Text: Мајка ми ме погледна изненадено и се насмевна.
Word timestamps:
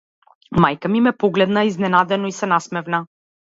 Мајка 0.65 0.91
ми 0.93 1.01
ме 1.09 1.13
погледна 1.25 1.65
изненадено 1.73 2.35
и 2.35 2.37
се 2.41 2.53
насмевна. 2.57 3.07